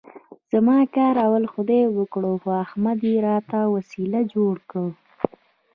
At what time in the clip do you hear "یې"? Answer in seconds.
3.09-3.15